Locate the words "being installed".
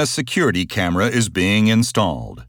1.28-2.44